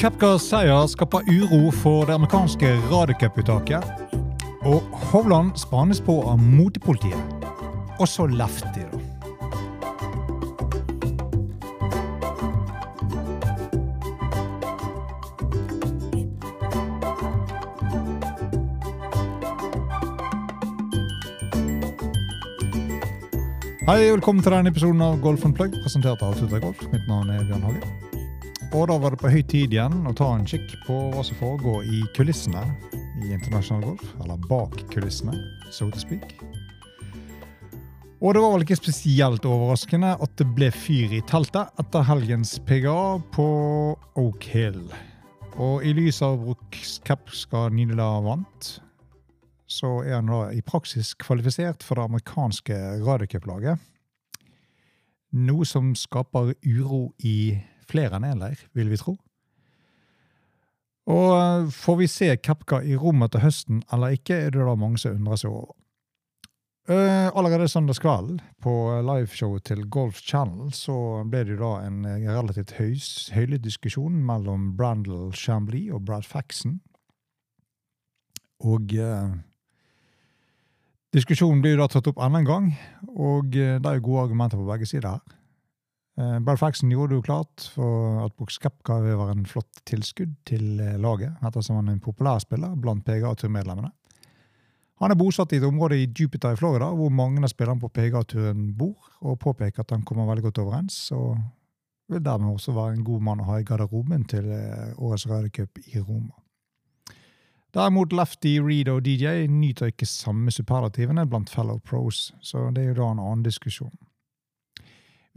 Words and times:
Kepkas 0.00 0.46
seier 0.48 0.86
skaper 0.88 1.26
uro 1.28 1.68
for 1.76 2.06
det 2.08 2.14
amerikanske 2.16 2.70
radiocuputtaket. 2.88 3.84
Og 4.64 4.80
Hovland 5.10 5.50
spanes 5.60 6.00
på 6.00 6.14
av 6.24 6.40
motepolitiet. 6.40 7.44
Og 8.00 8.08
så 8.08 8.24
Lefty, 8.24 8.80
da. 8.80 8.96
Hei, 23.84 24.08
velkommen 24.08 24.40
til 24.40 24.54
denne 24.54 24.72
episoden 24.72 25.04
av 25.04 25.20
Golf 25.20 25.44
Plug, 25.44 25.82
presentert 25.84 26.24
av 26.24 26.40
Tuta 26.40 26.56
Golf. 26.56 26.88
Mitt 26.88 27.04
navn 27.04 27.36
er 27.36 27.44
Bjørn 27.44 27.68
Hage. 27.68 28.09
Og 28.70 28.84
da 28.86 28.94
var 29.02 29.10
det 29.10 29.18
på 29.18 29.30
høy 29.32 29.40
tid 29.50 29.72
igjen 29.74 30.04
å 30.06 30.12
ta 30.14 30.28
en 30.30 30.44
kikk 30.46 30.76
på 30.84 30.94
hva 31.10 31.24
som 31.26 31.34
foregår 31.40 31.88
i 31.90 32.04
kulissene 32.14 32.60
i 33.18 33.32
internasjonal 33.34 33.88
golf. 33.88 34.12
Eller 34.22 34.44
bak 34.46 34.76
kulissene, 34.92 35.34
so 35.74 35.88
to 35.90 35.98
speak. 35.98 36.36
Og 38.20 38.36
det 38.36 38.44
var 38.44 38.52
vel 38.54 38.62
ikke 38.62 38.78
spesielt 38.78 39.48
overraskende 39.48 40.12
at 40.22 40.36
det 40.38 40.46
ble 40.54 40.68
fyr 40.70 41.16
i 41.18 41.22
teltet 41.26 41.72
etter 41.82 42.06
helgens 42.06 42.52
PGA 42.68 43.16
på 43.34 43.46
Oak 44.20 44.46
Hill. 44.52 44.84
Og 45.58 45.82
i 45.82 45.90
lys 45.96 46.20
av 46.22 46.38
Brooks 46.44 47.00
Kepska 47.08 47.64
Nidela 47.74 48.20
vant, 48.22 48.70
så 49.66 49.96
er 50.04 50.20
han 50.20 50.30
da 50.30 50.44
i 50.54 50.62
praksis 50.62 51.10
kvalifisert 51.18 51.82
for 51.82 51.98
det 51.98 52.06
amerikanske 52.06 52.78
radiocuplaget. 53.02 53.82
Noe 55.42 55.66
som 55.66 55.90
skaper 55.98 56.54
uro 56.62 57.08
i 57.18 57.58
flere 57.90 58.16
enn 58.16 58.28
én 58.30 58.40
leir, 58.40 58.62
vil 58.78 58.88
vi 58.92 59.00
tro. 59.00 59.16
Og 61.10 61.28
eh, 61.34 61.68
får 61.74 62.00
vi 62.00 62.08
se 62.10 62.30
Kepka 62.36 62.82
i 62.86 62.96
rommet 62.98 63.34
til 63.34 63.44
høsten 63.44 63.84
eller 63.92 64.16
ikke, 64.18 64.36
er 64.46 64.54
det 64.54 64.64
da 64.66 64.76
mange 64.78 65.00
som 65.00 65.16
undrer 65.18 65.40
seg 65.40 65.54
over. 65.54 65.76
Uh, 66.90 67.28
allerede 67.38 67.68
søndagskvelden 67.70 68.40
på 68.64 68.72
liveshowet 69.06 69.62
til 69.68 69.84
Golf 69.92 70.18
Channel 70.26 70.72
så 70.74 71.22
ble 71.28 71.44
det 71.46 71.54
jo 71.54 71.60
da 71.60 71.84
en 71.86 72.00
relativt 72.24 72.72
høylytt 72.80 73.62
diskusjon 73.62 74.16
mellom 74.26 74.72
Brandel 74.78 75.28
Chambly 75.36 75.84
og 75.94 76.02
Brad 76.08 76.26
Faxon. 76.26 76.80
Og 78.66 78.96
uh, 78.96 79.36
diskusjonen 81.14 81.62
blir 81.62 81.76
jo 81.76 81.82
da 81.84 81.90
tatt 81.92 82.10
opp 82.10 82.18
enda 82.24 82.42
en 82.42 82.48
gang, 82.48 82.72
og 83.12 83.52
det 83.54 83.78
er 83.78 84.00
jo 84.00 84.08
gode 84.08 84.26
argumenter 84.26 84.58
på 84.58 84.66
begge 84.72 84.90
sider 84.90 85.12
her. 85.12 85.39
Brad 86.18 86.58
Faxon 86.58 86.90
gjorde 86.90 87.14
det 87.14 87.20
jo 87.20 87.24
klart 87.24 87.68
for 87.74 88.24
at 88.26 88.56
Kepka 88.60 88.98
vil 89.04 89.16
være 89.16 89.36
en 89.38 89.46
flott 89.48 89.80
tilskudd 89.88 90.34
til 90.48 90.80
laget, 91.00 91.36
ettersom 91.46 91.78
han 91.78 91.88
er 91.88 91.96
en 91.96 92.02
populær 92.04 92.42
spiller 92.42 92.74
blant 92.76 93.04
PGA-turmedlemmene. 93.06 93.92
Han 95.00 95.14
er 95.14 95.16
bosatt 95.16 95.54
i 95.54 95.56
et 95.56 95.64
område 95.64 95.96
i 95.96 96.10
Jupiter 96.12 96.52
i 96.52 96.58
Florida, 96.60 96.90
hvor 96.92 97.08
mange 97.08 97.40
av 97.40 97.48
spillerne 97.48 97.80
på 97.80 97.88
PGA-turen 97.88 98.66
bor, 98.76 98.98
og 99.24 99.38
påpeker 99.40 99.80
at 99.80 99.94
han 99.94 100.04
kommer 100.04 100.28
veldig 100.28 100.44
godt 100.50 100.60
overens, 100.60 100.98
og 101.16 101.38
vil 102.10 102.20
dermed 102.24 102.52
også 102.52 102.74
være 102.76 102.98
en 102.98 103.06
god 103.06 103.24
mann 103.24 103.40
å 103.40 103.48
ha 103.48 103.60
i 103.60 103.64
garderoben 103.64 104.26
til 104.28 104.50
årets 104.98 105.24
Ryder 105.30 105.48
Cup 105.56 105.80
i 105.86 106.02
Roma. 106.02 106.36
Derimot 107.72 108.12
Lefty, 108.12 108.58
Reed 108.58 108.90
og 108.90 109.04
DJ 109.06 109.46
nyter 109.46 109.92
ikke 109.92 110.08
samme 110.10 110.50
superlativene 110.50 111.24
blant 111.30 111.48
fellow 111.48 111.78
pros, 111.78 112.32
så 112.42 112.66
det 112.74 112.82
er 112.82 112.88
jo 112.90 112.98
da 112.98 113.10
en 113.14 113.22
annen 113.22 113.44
diskusjon. 113.46 113.94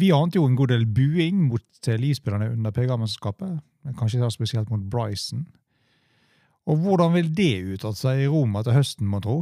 Vi 0.02 0.12
ante 0.12 0.40
jo 0.40 0.48
en 0.48 0.56
god 0.58 0.72
del 0.74 0.88
buing 0.90 1.44
mot 1.50 1.90
livspillerne 2.00 2.54
under 2.56 2.72
PGA-mesterskapet, 2.74 3.60
kanskje 4.00 4.32
spesielt 4.34 4.72
mot 4.72 4.82
Bryson. 4.82 5.46
Og 6.66 6.80
hvordan 6.80 7.14
vil 7.14 7.30
det 7.36 7.76
utarte 7.76 8.00
seg 8.00 8.24
i 8.24 8.32
Roma 8.32 8.64
til 8.64 8.78
høsten, 8.78 9.10
må 9.10 9.20
tro? 9.24 9.42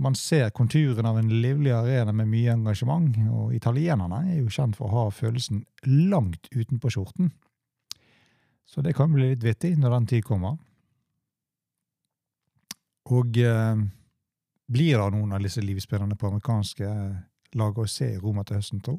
Man 0.00 0.16
ser 0.16 0.50
konturen 0.56 1.06
av 1.06 1.18
en 1.20 1.28
livlig 1.42 1.70
arena 1.76 2.14
med 2.16 2.30
mye 2.32 2.54
engasjement, 2.56 3.14
og 3.30 3.52
italienerne 3.54 4.22
er 4.32 4.40
jo 4.40 4.50
kjent 4.50 4.78
for 4.78 4.88
å 4.88 5.04
ha 5.04 5.14
følelsen 5.14 5.66
langt 5.86 6.48
utenpå 6.50 6.90
skjorten. 6.90 7.30
Så 8.64 8.80
det 8.80 8.96
kan 8.96 9.12
bli 9.12 9.34
litt 9.34 9.44
vittig 9.44 9.74
når 9.76 9.98
den 9.98 10.08
tid 10.14 10.24
kommer. 10.24 10.56
Og 13.12 13.36
eh, 13.36 13.82
blir 14.72 14.96
det 14.96 15.08
noen 15.12 15.36
av 15.36 15.44
disse 15.44 15.60
livspillerne 15.60 16.16
på 16.16 16.30
amerikanske 16.30 16.88
lag 17.60 17.78
å 17.78 17.88
se 17.90 18.14
i 18.14 18.20
Roma 18.22 18.46
til 18.48 18.56
høsten, 18.56 18.80
tro? 18.80 18.96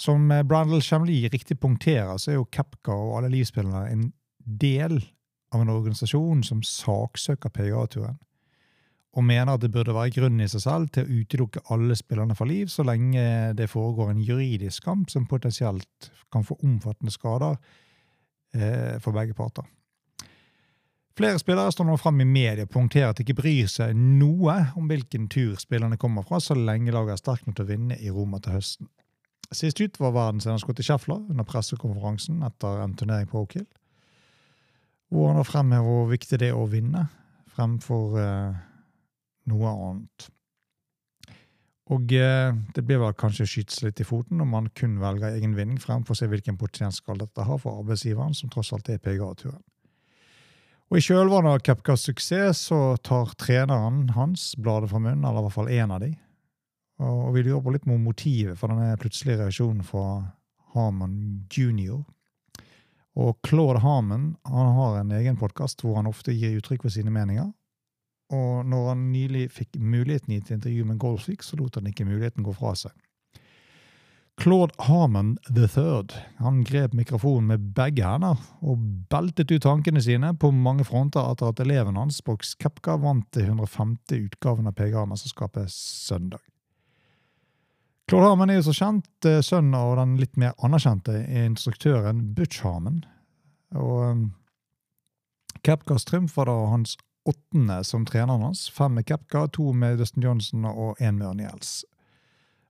Som 0.00 0.26
Brandel 0.48 0.82
Chamli 0.82 1.20
riktig 1.30 1.60
punkterer, 1.62 2.16
så 2.18 2.32
er 2.32 2.40
jo 2.40 2.48
Kepka 2.50 2.94
og 2.94 3.18
alle 3.18 3.30
livspillerne 3.30 3.84
en 3.92 4.08
del 4.44 4.98
av 5.54 5.62
en 5.62 5.70
organisasjon 5.70 6.42
som 6.46 6.62
saksøker 6.66 7.52
PGA-turen, 7.54 8.18
og 9.14 9.22
mener 9.22 9.54
at 9.54 9.62
det 9.62 9.70
burde 9.70 9.94
være 9.94 10.10
grunn 10.16 10.42
i 10.42 10.48
seg 10.50 10.64
selv 10.64 10.90
til 10.94 11.06
å 11.06 11.20
utelukke 11.20 11.62
alle 11.70 11.94
spillerne 11.94 12.34
fra 12.34 12.48
liv, 12.50 12.66
så 12.72 12.82
lenge 12.86 13.54
det 13.54 13.70
foregår 13.70 14.10
en 14.10 14.24
juridisk 14.26 14.88
kamp 14.88 15.12
som 15.12 15.28
potensielt 15.30 16.10
kan 16.34 16.42
få 16.46 16.58
omfattende 16.66 17.14
skader 17.14 17.54
eh, 18.54 18.98
for 18.98 19.14
begge 19.14 19.36
parter. 19.38 19.68
Flere 21.14 21.38
spillere 21.38 21.70
står 21.70 21.86
nå 21.86 21.94
fram 22.02 22.18
i 22.24 22.26
media 22.26 22.66
og 22.66 22.72
punkterer 22.74 23.12
at 23.12 23.20
de 23.20 23.22
ikke 23.22 23.38
bryr 23.38 23.70
seg 23.70 23.94
noe 23.94 24.56
om 24.74 24.90
hvilken 24.90 25.28
tur 25.30 25.54
spillerne 25.62 25.98
kommer 26.00 26.26
fra, 26.26 26.40
så 26.42 26.58
lenge 26.58 26.90
laget 26.90 27.14
er 27.14 27.22
sterkt 27.22 27.46
nok 27.46 27.60
til 27.60 27.68
å 27.68 27.70
vinne 27.70 27.98
i 28.02 28.10
Roma 28.10 28.42
til 28.42 28.56
høsten. 28.58 28.90
Sist 29.52 29.80
ut 29.80 30.00
var 30.00 30.14
verdensener 30.14 30.58
Scotty 30.62 30.82
Scheffler 30.86 31.20
under 31.30 31.44
pressekonferansen 31.44 32.42
etter 32.46 32.80
en 32.84 32.94
turnering 32.96 33.28
på 33.30 33.42
Oak 33.42 33.58
Hill 33.58 33.68
hvor 35.14 35.30
han 35.30 35.46
fremhever 35.46 35.86
hvor 35.86 36.08
viktig 36.10 36.40
det 36.42 36.50
er 36.50 36.58
å 36.58 36.70
vinne 36.70 37.04
fremfor 37.54 38.16
eh, 38.18 38.56
noe 39.52 39.74
annet. 39.74 40.26
Og 41.94 42.14
eh, 42.16 42.56
det 42.74 42.82
blir 42.88 43.02
vel 43.02 43.14
kanskje 43.18 43.46
skytes 43.46 43.82
litt 43.84 44.00
i 44.02 44.08
foten 44.08 44.40
når 44.40 44.48
man 44.50 44.70
kun 44.74 44.96
velger 45.02 45.36
egen 45.36 45.54
vinning 45.54 45.78
fremfor 45.78 46.16
å 46.16 46.18
se 46.18 46.28
hvilken 46.30 46.58
potensial 46.58 47.20
dette 47.20 47.46
har 47.46 47.60
for 47.62 47.82
arbeidsgiveren, 47.82 48.34
som 48.34 48.50
tross 48.50 48.72
alt 48.74 48.90
er 48.90 49.02
PGA-turen. 49.04 49.62
Og 50.92 50.98
I 50.98 51.04
kjølvannet 51.04 51.52
av 51.52 51.62
Kepkas 51.64 52.08
suksess 52.08 52.66
så 52.70 52.78
tar 53.04 53.32
treneren 53.40 54.08
hans 54.16 54.52
bladet 54.60 54.90
fra 54.90 55.00
munnen, 55.00 55.24
eller 55.24 55.40
i 55.40 55.46
hvert 55.46 55.56
fall 55.56 55.72
én 55.72 55.94
av 55.94 56.02
de, 56.02 56.10
og 57.04 57.34
vi 57.36 57.44
på 57.44 57.74
litt 57.74 57.86
med 57.86 58.02
motivet 58.04 58.58
for 58.58 58.72
denne 58.72 58.96
plutselige 59.00 59.42
reaksjonen 59.42 59.84
fra 59.86 60.06
Harman 60.74 61.46
jr. 61.52 62.02
Og 63.14 63.38
Claude 63.46 63.82
Harman 63.84 64.34
han 64.48 64.72
har 64.78 64.98
en 64.98 65.12
egen 65.14 65.36
podkast 65.38 65.84
hvor 65.84 66.00
han 66.00 66.10
ofte 66.10 66.34
gir 66.34 66.58
uttrykk 66.58 66.86
for 66.86 66.94
sine 66.94 67.12
meninger. 67.14 67.52
Og 68.34 68.66
når 68.66 68.88
han 68.90 69.08
nylig 69.12 69.48
fikk 69.54 69.76
muligheten 69.78 70.34
i 70.34 70.40
et 70.40 70.50
intervju 70.50 70.86
med 70.88 70.98
Goldfix, 70.98 71.50
så 71.50 71.58
lot 71.60 71.76
han 71.78 71.90
ikke 71.90 72.08
muligheten 72.08 72.46
gå 72.46 72.54
fra 72.56 72.72
seg. 72.78 72.94
Claude 74.40 74.74
Harman 74.82 75.36
III 75.46 76.16
han 76.42 76.64
grep 76.66 76.94
mikrofonen 76.98 77.52
med 77.52 77.68
begge 77.76 78.02
hender 78.02 78.40
og 78.66 78.80
beltet 79.12 79.52
ut 79.52 79.62
tankene 79.62 80.02
sine 80.02 80.32
på 80.34 80.50
mange 80.50 80.86
fronter 80.88 81.22
etter 81.30 81.52
at 81.52 81.62
eleven 81.62 82.00
hans, 82.00 82.18
Box 82.26 82.56
Kepka, 82.58 82.96
vant 82.98 83.28
det 83.36 83.46
105. 83.46 83.94
utgaven 84.10 84.66
av 84.66 84.74
PGA-mesterskapet 84.74 85.70
søndag. 85.70 86.42
Claude 88.14 88.28
Harmon 88.28 88.50
er 88.52 88.60
jo 88.60 88.68
så 88.68 88.72
kjent 88.78 89.26
eh, 89.26 89.40
sønn 89.42 89.72
av 89.74 89.96
den 89.98 90.12
litt 90.20 90.36
mer 90.38 90.52
anerkjente 90.62 91.16
instruktøren 91.34 92.20
Butch 92.36 92.60
Harmon. 92.62 93.00
Og 93.74 94.28
Capcas 95.56 95.64
Kepkas 95.66 96.06
triumf 96.06 96.36
var 96.36 96.46
da 96.46 96.54
hans 96.70 96.92
åttende 97.26 97.80
som 97.82 98.04
treneren 98.06 98.44
hans. 98.46 98.68
Fem 98.70 98.94
med 98.94 99.08
Kepka, 99.08 99.48
to 99.50 99.72
med 99.74 99.98
Dustin 99.98 100.22
Johnson 100.22 100.62
og 100.70 101.02
én 101.02 101.18
med 101.18 101.26
Ernie. 101.32 101.50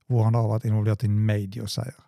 Hvor 0.09 0.25
han 0.25 0.33
da 0.33 0.41
har 0.41 0.55
vært 0.55 0.65
involvert 0.65 1.05
i 1.05 1.11
en 1.11 1.21
Madio-seier. 1.29 2.01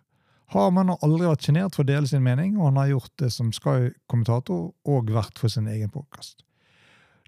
Harmon 0.56 0.90
har 0.90 1.06
aldri 1.06 1.30
vært 1.30 1.46
sjenert 1.46 1.78
for 1.78 1.86
å 1.86 1.92
dele 1.92 2.10
sin 2.10 2.26
mening, 2.26 2.58
og 2.58 2.72
han 2.72 2.82
har 2.82 2.90
gjort 2.96 3.14
det 3.22 3.30
som 3.36 3.54
Sky-kommentator 3.54 4.72
og 4.90 5.14
vært 5.14 5.38
for 5.38 5.54
sin 5.54 5.70
egen 5.70 5.94
podkast. 5.94 6.42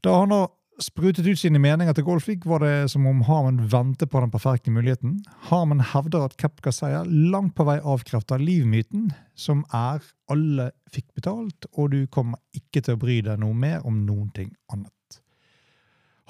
Da 0.03 0.19
han 0.25 0.35
da 0.35 0.49
sprutet 0.83 1.27
ut 1.27 1.39
sine 1.39 1.61
meninger 1.61 1.95
til 1.97 2.05
Golfvik, 2.07 2.47
var 2.49 2.63
det 2.65 2.91
som 2.93 3.07
om 3.09 3.23
Harman 3.29 3.61
ventet 3.73 4.11
på 4.11 4.21
den 4.23 4.33
perfekte 4.33 4.73
muligheten. 4.73 5.19
Harman 5.51 5.83
hevder 5.93 6.25
at 6.27 6.37
Kepka 6.41 6.73
seier 6.75 7.09
langt 7.09 7.55
på 7.59 7.67
vei 7.69 7.79
avkrefter 7.81 8.41
livmyten, 8.41 9.11
som 9.35 9.65
er 9.73 10.01
'alle 10.29 10.71
fikk 10.93 11.07
betalt', 11.15 11.67
og 11.73 11.91
du 11.91 12.07
kommer 12.07 12.39
ikke 12.55 12.83
til 12.83 12.95
å 12.95 12.99
bry 12.99 13.21
deg 13.21 13.39
noe 13.39 13.55
mer 13.55 13.87
om 13.87 14.07
noen 14.07 14.31
ting 14.35 14.55
annet. 14.73 15.21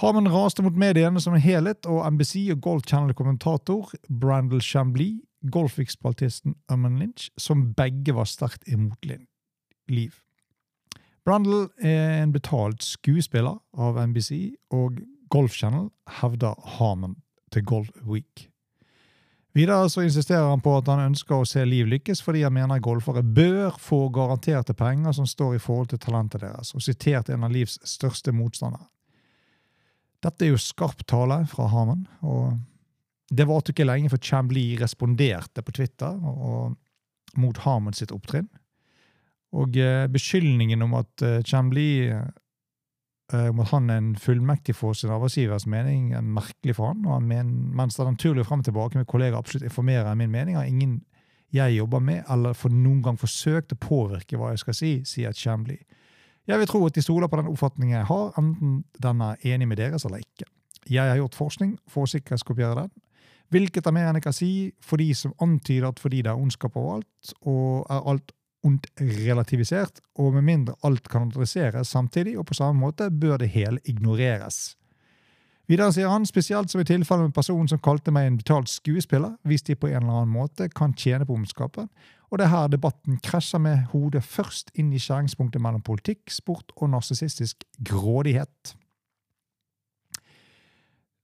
Harman 0.01 0.29
raste 0.33 0.63
mot 0.63 0.77
mediene 0.77 1.21
som 1.21 1.35
en 1.35 1.41
helhet, 1.41 1.87
og 1.87 2.13
NBC 2.13 2.51
og 2.53 2.61
Golf 2.61 2.87
Channel-kommentator 2.87 3.93
Brandel 4.09 4.61
Chambly, 4.61 5.21
Golfvik-spaltisten 5.51 6.55
Umman 6.73 6.99
Lynch, 6.99 7.31
som 7.39 7.75
begge 7.75 8.15
var 8.15 8.25
sterkt 8.25 8.69
imot 8.69 9.05
Liv. 9.89 10.15
Brundle 11.25 11.69
er 11.77 12.23
en 12.23 12.33
betalt 12.33 12.85
skuespiller 12.85 13.59
av 13.77 13.99
NBC, 14.09 14.57
og 14.73 15.01
Golf 15.31 15.55
Channel 15.55 15.91
hevder 16.21 16.57
Harmon 16.79 17.19
til 17.53 17.65
Golf 17.67 17.91
Week. 18.07 18.51
Videre 19.55 19.89
så 19.91 20.05
insisterer 20.07 20.47
han 20.47 20.63
på 20.63 20.77
at 20.79 20.87
han 20.87 21.03
ønsker 21.09 21.41
å 21.43 21.47
se 21.49 21.65
Liv 21.67 21.89
lykkes 21.91 22.23
fordi 22.23 22.45
han 22.45 22.55
mener 22.55 22.83
golfere 22.83 23.25
bør 23.27 23.75
få 23.83 24.05
garanterte 24.15 24.77
penger 24.79 25.17
som 25.17 25.27
står 25.27 25.57
i 25.57 25.63
forhold 25.63 25.91
til 25.91 26.03
talentet 26.03 26.45
deres, 26.45 26.71
og 26.75 26.85
sitert 26.87 27.33
en 27.35 27.47
av 27.47 27.55
Livs 27.55 27.81
største 27.87 28.33
motstandere. 28.35 28.87
Dette 30.23 30.47
er 30.47 30.53
jo 30.53 30.61
skarp 30.61 31.03
tale 31.09 31.41
fra 31.51 31.67
Harman, 31.73 32.05
og 32.23 32.61
det 33.31 33.47
varte 33.49 33.75
ikke 33.75 33.89
lenge 33.89 34.11
før 34.13 34.23
Chamblee 34.23 34.79
responderte 34.79 35.65
på 35.67 35.75
Twitter 35.75 36.15
og 36.15 36.77
mot 37.39 37.59
Harmon 37.65 37.97
sitt 37.97 38.15
opptrinn. 38.15 38.49
Og 39.59 39.77
eh, 39.77 40.07
beskyldningen 40.13 40.83
om 40.87 40.95
at 41.01 41.27
eh, 41.27 41.41
Chambly 41.43 42.11
Eh, 43.33 43.49
om 43.49 43.61
at 43.63 43.71
han 43.71 43.91
er 43.91 44.01
en 44.01 44.15
fullmektig 44.19 44.75
for 44.75 44.97
sin 44.97 45.11
arbeidsgivers 45.15 45.67
mening, 45.71 46.15
er 46.15 46.21
merkelig 46.21 46.75
for 46.77 46.91
han. 46.91 47.05
og 47.07 47.15
han 47.15 47.29
men, 47.29 47.53
Mens 47.77 47.95
det 47.95 48.05
er 48.05 48.11
naturlig 48.11 48.47
frem 48.47 48.59
og 48.59 48.65
tilbake 48.65 48.99
med 48.99 49.07
kollegaer 49.07 49.39
absolutt 49.39 49.69
informerer 49.69 50.15
min 50.15 50.31
mening, 50.31 50.57
har 50.57 50.65
ingen 50.65 51.05
jeg 51.53 51.77
jobber 51.77 51.99
med, 51.99 52.23
eller 52.31 52.53
for 52.53 52.71
noen 52.71 53.03
gang 53.03 53.19
forsøkt 53.19 53.73
å 53.75 53.77
påvirke 53.77 54.39
hva 54.39 54.53
jeg 54.53 54.63
skal 54.63 54.75
si, 54.75 54.91
sier 55.05 55.33
Chambly. 55.35 55.79
Jeg 56.47 56.59
vil 56.59 56.67
tro 56.67 56.83
at 56.87 56.95
de 56.95 57.03
stoler 57.03 57.29
på 57.29 57.39
den 57.39 57.51
oppfatningen 57.51 57.97
jeg 57.97 58.07
har, 58.07 58.33
enten 58.39 58.85
den 59.03 59.23
er 59.23 59.47
enig 59.53 59.69
med 59.69 59.79
deres 59.79 60.05
eller 60.05 60.23
ikke. 60.23 60.47
Jeg 60.89 61.11
har 61.11 61.19
gjort 61.19 61.39
forskning 61.39 61.77
for 61.91 62.07
å 62.07 62.11
sikkerhetskopiere 62.11 62.85
den, 62.85 62.93
hvilket 63.51 63.87
er 63.87 63.95
mer 63.95 64.09
enn 64.09 64.19
jeg 64.19 64.27
kan 64.27 64.35
si 64.35 64.53
for 64.83 65.03
de 65.03 65.11
som 65.15 65.35
antyder 65.43 65.91
at 65.91 66.03
fordi 66.03 66.23
det 66.23 66.31
er 66.31 66.39
ondskap 66.39 66.79
overalt, 66.79 67.35
og 67.43 67.87
er 67.91 68.07
alt 68.15 68.35
und 68.67 68.87
relativisert, 69.01 70.01
og 70.19 70.35
med 70.35 70.45
mindre 70.47 70.75
alt 70.85 71.09
kan 71.09 71.29
adresseres 71.31 71.89
samtidig, 71.89 72.39
og 72.39 72.47
på 72.47 72.55
samme 72.55 72.81
måte 72.81 73.11
bør 73.11 73.41
det 73.41 73.49
hele 73.55 73.81
ignoreres. 73.85 74.77
Videre 75.71 75.93
sier 75.95 76.11
han, 76.11 76.27
spesielt 76.27 76.73
som 76.73 76.81
i 76.83 76.87
tilfelle 76.89 77.29
med 77.29 77.35
personen 77.35 77.69
som 77.71 77.79
kalte 77.79 78.11
meg 78.11 78.27
en 78.27 78.41
betalt 78.41 78.73
skuespiller, 78.73 79.37
hvis 79.47 79.63
de 79.69 79.77
på 79.79 79.87
en 79.87 80.01
eller 80.01 80.17
annen 80.23 80.33
måte 80.35 80.67
kan 80.75 80.97
tjene 80.99 81.27
på 81.27 81.37
ondskapen, 81.39 81.87
og 82.31 82.39
det 82.39 82.47
er 82.47 82.53
her 82.55 82.71
debatten 82.71 83.21
krasjer 83.23 83.63
med 83.63 83.87
hodet 83.93 84.23
først 84.27 84.71
inn 84.79 84.91
i 84.95 85.03
skjæringspunktet 85.03 85.63
mellom 85.63 85.83
politikk, 85.87 86.31
sport 86.31 86.75
og 86.77 86.91
narsissistisk 86.91 87.63
grådighet. 87.87 88.75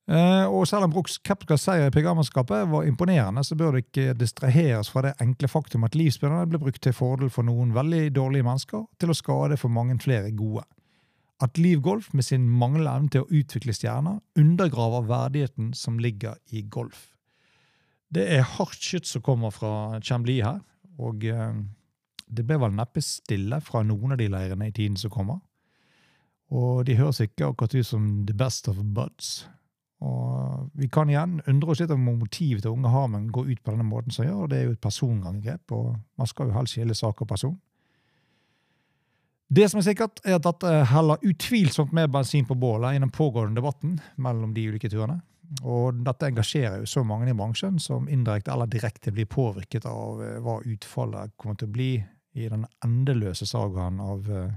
Uh, 0.06 0.46
og 0.54 0.68
selv 0.70 0.86
om 0.86 0.92
Brooks 0.94 1.16
Kepkas 1.18 1.64
seier 1.66 1.88
i 1.88 1.94
programmannskapet 1.94 2.68
var 2.70 2.86
imponerende, 2.86 3.42
så 3.42 3.56
bør 3.58 3.74
det 3.74 3.86
ikke 3.88 4.14
distraheres 4.14 4.90
fra 4.92 5.02
det 5.02 5.16
enkle 5.22 5.50
faktum 5.50 5.82
at 5.82 5.98
livsspillerne 5.98 6.46
ble 6.46 6.60
brukt 6.62 6.78
til 6.84 6.94
fordel 6.94 7.32
for 7.34 7.46
noen 7.46 7.72
veldig 7.74 8.12
dårlige 8.14 8.46
mennesker, 8.46 8.84
til 9.02 9.10
å 9.10 9.16
skade 9.18 9.58
for 9.58 9.74
mange 9.74 9.98
flere 10.04 10.30
gode. 10.30 10.62
At 11.42 11.58
Liv 11.58 11.82
Golf 11.82 12.12
med 12.14 12.24
sin 12.24 12.46
manglende 12.46 12.92
evne 12.94 13.12
til 13.12 13.24
å 13.24 13.40
utvikle 13.40 13.74
stjerner 13.74 14.22
undergraver 14.38 15.08
verdigheten 15.10 15.74
som 15.74 15.98
ligger 15.98 16.38
i 16.54 16.62
golf. 16.62 17.10
Det 18.14 18.28
er 18.30 18.46
hardt 18.46 18.78
skyts 18.78 19.16
som 19.16 19.26
kommer 19.26 19.50
fra 19.50 19.98
Chambly 20.06 20.38
her, 20.38 20.62
og 21.02 21.26
uh, 21.26 21.50
det 22.30 22.46
ble 22.46 22.60
vel 22.62 22.78
neppe 22.78 23.02
stille 23.02 23.58
fra 23.58 23.82
noen 23.82 24.14
av 24.14 24.22
de 24.22 24.30
leirene 24.30 24.70
i 24.70 24.74
tiden 24.74 24.96
som 25.02 25.10
kommer. 25.10 25.42
Og 26.54 26.86
de 26.86 26.94
høres 26.94 27.18
ikke 27.26 27.50
akkurat 27.50 27.74
ut 27.74 27.90
som 27.90 28.08
the 28.30 28.34
best 28.38 28.70
of 28.70 28.78
buds. 28.94 29.48
Og 30.04 30.70
Vi 30.76 30.88
kan 30.92 31.08
igjen 31.08 31.38
undre 31.48 31.72
oss 31.72 31.80
litt 31.80 31.92
om 31.94 32.02
motivet 32.04 32.62
til 32.62 32.74
unge 32.74 32.90
Harmen 32.92 33.30
går 33.32 33.46
ut 33.48 33.62
på 33.64 33.72
denne 33.72 33.86
måten 33.86 34.12
som 34.12 34.26
gjør. 34.26 34.48
Det 34.50 34.58
er 34.58 34.66
jo 34.66 34.74
et 34.74 34.82
personangrep, 34.82 35.72
og 35.72 35.94
man 36.18 36.28
skal 36.28 36.50
jo 36.50 36.56
helst 36.58 36.76
skille 36.76 36.94
sak 36.94 37.22
og 37.22 37.28
person. 37.28 37.56
Det 39.48 39.68
som 39.70 39.78
er 39.78 39.86
sikkert, 39.86 40.20
er 40.26 40.36
at 40.36 40.44
dette 40.44 40.72
heller 40.90 41.22
utvilsomt 41.22 41.94
mer 41.94 42.10
bensin 42.10 42.44
på 42.48 42.58
bålet 42.58 42.96
i 42.96 43.00
den 43.00 43.14
pågående 43.14 43.60
debatten 43.60 44.00
mellom 44.16 44.52
de 44.54 44.66
ulike 44.68 44.90
turene. 44.90 45.20
Og 45.62 46.02
dette 46.02 46.26
engasjerer 46.26 46.82
jo 46.82 46.90
så 46.90 47.04
mange 47.06 47.30
i 47.30 47.36
bransjen 47.36 47.78
som 47.78 48.08
indirekte 48.10 48.50
eller 48.52 48.66
direkte 48.66 49.12
blir 49.14 49.28
påvirket 49.30 49.86
av 49.86 50.22
eh, 50.24 50.38
hva 50.42 50.58
utfallet 50.66 51.36
kommer 51.38 51.54
til 51.60 51.70
å 51.70 51.74
bli 51.76 51.90
i 52.36 52.48
den 52.50 52.66
endeløse 52.84 53.46
sagaen 53.46 54.00
av 54.02 54.30
eh, 54.30 54.54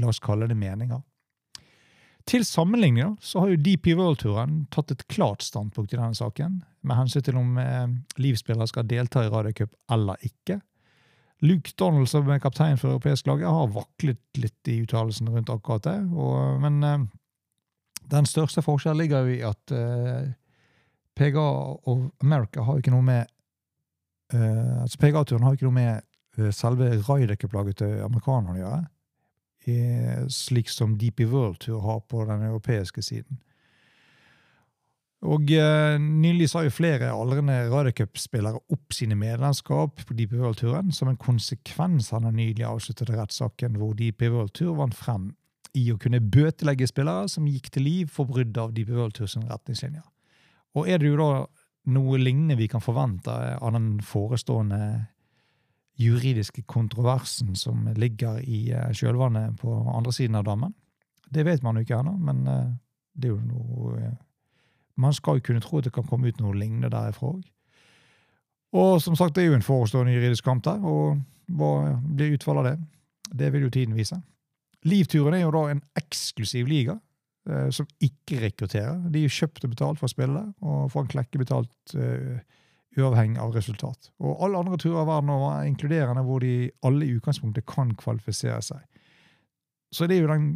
La 0.00 0.08
oss 0.08 0.20
kalle 0.22 0.46
det 0.48 0.56
meninger. 0.56 1.02
Til 2.30 2.44
sammenligning 2.46 3.16
så 3.18 3.42
har 3.42 3.50
jo 3.50 3.58
DP 3.58 3.96
World-turen 3.98 4.64
tatt 4.70 4.92
et 4.94 5.02
klart 5.10 5.42
standpunkt 5.42 5.90
i 5.90 5.98
denne 5.98 6.14
saken, 6.14 6.60
med 6.86 6.96
hensyn 6.96 7.24
til 7.26 7.38
om 7.40 7.56
eh, 7.58 7.88
livsspillere 8.22 8.70
skal 8.70 8.86
delta 8.86 9.24
i 9.26 9.30
Radiocup 9.32 9.72
eller 9.90 10.20
ikke. 10.22 10.60
Luke 11.42 11.72
Donald, 11.80 12.06
som 12.12 12.28
er 12.30 12.38
kaptein 12.38 12.78
for 12.78 12.92
europeisk 12.92 13.26
lag, 13.26 13.42
har 13.42 13.72
vaklet 13.74 14.20
litt 14.38 14.70
i 14.70 14.78
uttalelsen 14.84 15.32
rundt 15.32 15.50
akkurat 15.50 15.88
det. 15.88 15.96
Og, 16.14 16.60
men 16.62 16.78
eh, 16.86 17.08
den 18.14 18.30
største 18.30 18.62
forskjellen 18.62 19.02
ligger 19.02 19.26
jo 19.26 19.34
i 19.34 19.42
at 19.50 19.74
eh, 19.74 20.30
PGA 21.18 21.48
og 21.90 22.06
America 22.22 22.62
har 22.62 22.78
jo 22.78 22.84
ikke 22.84 22.94
noe 22.94 23.08
med 23.10 23.26
eh, 24.36 24.78
altså 24.84 25.02
PGA-turen 25.02 25.42
har 25.42 25.56
jo 25.56 25.58
ikke 25.58 25.70
noe 25.72 25.78
med 25.80 26.06
eh, 26.38 26.54
selve 26.54 26.94
Ryder 27.08 27.34
Cup-laget 27.40 27.82
til 27.82 27.98
amerikanerne 28.06 28.54
å 28.54 28.62
gjøre 28.62 28.82
slik 30.32 30.70
som 30.72 30.96
DP 30.98 31.24
World 31.30 31.60
Tour 31.64 31.80
har 31.84 32.02
på 32.08 32.24
den 32.28 32.42
europeiske 32.48 33.02
siden. 33.02 33.40
Og 35.20 35.50
eh, 35.52 35.98
Nylig 36.00 36.48
sa 36.48 36.62
jo 36.64 36.72
flere 36.72 37.10
aldrende 37.12 37.58
Ryder 37.68 38.56
opp 38.56 38.94
sine 38.96 39.18
medlemskap 39.20 40.00
på 40.06 40.16
DP 40.16 40.38
World-turen 40.38 40.94
som 40.96 41.10
en 41.10 41.20
konsekvens 41.20 42.08
av 42.16 42.24
den 42.24 42.38
nylig 42.40 42.64
avsluttede 42.64 43.18
rettssaken 43.18 43.76
hvor 43.76 43.92
DP 43.98 44.30
World 44.32 44.54
Tour 44.56 44.78
vant 44.80 44.96
frem 44.96 45.28
i 45.76 45.90
å 45.92 45.98
kunne 46.00 46.22
bøtelegge 46.24 46.88
spillere 46.88 47.28
som 47.30 47.46
gikk 47.46 47.68
til 47.74 47.84
liv 47.86 48.10
for 48.10 48.30
brudd 48.30 48.56
av 48.58 48.72
DP 48.74 48.94
World 48.96 49.18
Tours 49.18 49.36
retningslinjer. 49.36 50.06
Og 50.78 50.88
er 50.88 50.98
det 50.98 51.10
jo 51.10 51.18
da 51.20 51.30
noe 51.90 52.18
lignende 52.20 52.56
vi 52.58 52.68
kan 52.70 52.82
forvente 52.82 53.32
av 53.32 53.72
den 53.74 53.98
forestående 54.04 54.80
juridiske 56.00 56.62
kontroversen 56.62 57.56
som 57.56 57.88
ligger 57.96 58.40
i 58.40 58.70
eh, 58.72 58.92
kjølvannet 58.96 59.58
på 59.60 59.72
andre 59.94 60.12
siden 60.12 60.38
av 60.38 60.46
dammen. 60.48 60.74
Det 61.30 61.44
vet 61.46 61.62
man 61.62 61.76
jo 61.76 61.84
ikke 61.84 62.00
ennå, 62.00 62.16
men 62.18 62.46
eh, 62.48 62.68
det 63.12 63.28
er 63.28 63.34
jo 63.34 63.40
noe 63.44 63.96
eh, 64.00 64.18
Man 65.00 65.14
skal 65.16 65.38
jo 65.38 65.44
kunne 65.46 65.62
tro 65.64 65.78
at 65.78 65.86
det 65.86 65.94
kan 65.94 66.04
komme 66.04 66.28
ut 66.28 66.40
noe 66.42 66.52
lignende 66.52 66.90
derifra 66.92 67.30
òg. 67.30 67.44
Og 68.76 68.98
som 69.00 69.14
sagt, 69.16 69.32
det 69.34 69.44
er 69.44 69.46
jo 69.48 69.56
en 69.56 69.64
forestående 69.64 70.12
juridisk 70.12 70.44
kamp 70.44 70.64
der, 70.66 70.82
og 70.84 71.22
hva 71.56 71.94
blir 72.04 72.34
utfallet 72.36 72.60
av 72.60 72.66
det? 72.66 73.38
Det 73.40 73.48
vil 73.54 73.64
jo 73.64 73.70
tiden 73.72 73.96
vise. 73.96 74.18
Livturen 74.84 75.38
er 75.38 75.46
jo 75.46 75.54
da 75.54 75.62
en 75.70 75.80
eksklusiv 75.96 76.68
liga 76.68 76.98
som 77.72 77.88
ikke 78.04 78.42
rekrutterer. 78.42 79.00
De 79.10 79.24
er 79.24 79.32
kjøpt 79.32 79.64
og 79.64 79.72
betalt 79.72 79.98
for 79.98 80.06
å 80.06 80.12
spille 80.12 80.42
og 80.60 80.92
får 80.92 81.06
en 81.06 81.10
klekke 81.14 81.40
betalt 81.40 81.94
uh, 81.96 82.36
uavhengig 82.98 83.38
av 83.38 83.54
resultat. 83.54 84.10
Og 84.18 84.42
alle 84.44 84.58
andre 84.58 84.78
turer 84.80 85.04
i 85.04 85.06
verden 85.08 85.30
er 85.36 85.68
inkluderende, 85.68 86.24
hvor 86.26 86.42
de 86.42 86.70
alle 86.86 87.06
i 87.06 87.14
utgangspunktet 87.18 87.66
kan 87.70 87.94
kvalifisere 87.98 88.60
seg. 88.64 88.82
Så 89.92 90.06
det 90.06 90.16
er 90.16 90.24
jo 90.24 90.32
den, 90.32 90.50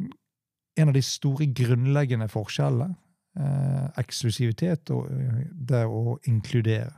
en 0.79 0.91
av 0.91 0.97
de 0.97 1.03
store 1.03 1.47
grunnleggende 1.55 2.29
forskjellene. 2.31 2.95
Eh, 3.35 3.87
eksklusivitet 3.99 4.93
og 4.95 5.09
eh, 5.11 5.47
det 5.51 5.81
å 5.91 6.21
inkludere. 6.31 6.93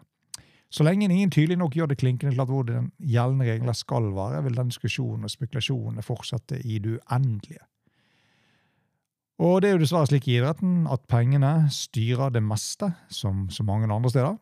Så 0.68 0.84
lenge 0.84 1.06
ingen 1.06 1.30
tydelig 1.32 1.56
nok 1.56 1.76
gjør 1.78 1.88
det 1.88 1.96
klinkende 2.02 2.34
klart 2.34 2.50
hvor 2.52 2.66
den 2.68 2.90
gjeldende 3.00 3.46
regler 3.48 3.76
skal 3.76 4.10
være, 4.12 4.42
vil 4.44 4.58
den 4.58 4.68
diskusjonen 4.68 5.24
og 5.24 5.32
spekulasjonene 5.32 6.04
fortsette 6.04 6.58
i 6.60 6.76
det 6.82 6.98
uendelige. 6.98 7.62
Og 9.40 9.62
det 9.62 9.70
er 9.70 9.76
jo 9.76 9.80
dessverre 9.80 10.10
slik 10.10 10.28
i 10.28 10.36
idretten 10.36 10.84
at 10.92 11.08
pengene 11.08 11.70
styrer 11.72 12.32
det 12.34 12.44
meste, 12.44 12.90
som 13.08 13.46
så 13.52 13.64
mange 13.64 13.88
andre 13.88 14.12
steder 14.12 14.36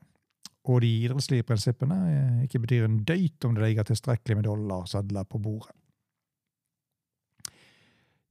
og 0.65 0.81
de 0.81 0.91
idrettslige 1.05 1.45
prinsippene 1.45 1.97
eh, 2.11 2.45
ikke 2.47 2.63
betyr 2.65 2.87
en 2.87 3.01
døyt 3.05 3.45
om 3.45 3.57
det 3.57 3.67
ligger 3.67 3.89
tilstrekkelig 3.89 4.37
med 4.39 4.47
dollarsedler 4.49 5.27
på 5.29 5.39
bordet. 5.39 5.75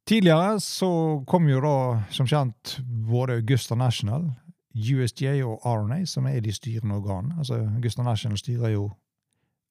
Tidligere 0.07 0.59
så 0.59 1.23
kom 1.27 1.47
jo 1.47 1.61
da, 1.63 1.75
som 2.11 2.27
kjent, 2.27 2.79
både 3.07 3.37
Augusta 3.39 3.75
National, 3.75 4.33
USJ 4.75 5.43
og 5.45 5.61
RNA, 5.63 6.05
som 6.05 6.25
er 6.27 6.41
de 6.43 6.51
styrende 6.51 6.97
organene. 6.97 7.37
Altså, 7.37 7.61
Augusta 7.75 8.03
National 8.03 8.37
styrer 8.37 8.73
jo 8.73 8.89